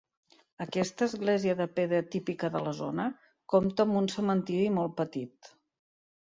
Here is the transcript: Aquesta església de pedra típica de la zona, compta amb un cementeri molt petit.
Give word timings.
Aquesta 0.63 1.07
església 1.09 1.53
de 1.59 1.67
pedra 1.79 1.99
típica 2.15 2.49
de 2.55 2.61
la 2.69 2.73
zona, 2.79 3.05
compta 3.55 3.87
amb 3.89 4.01
un 4.01 4.09
cementeri 4.15 4.73
molt 4.81 4.97
petit. 5.05 5.55